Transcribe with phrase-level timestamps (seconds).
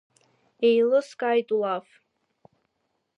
[0.67, 1.87] Еилыскааит улаф.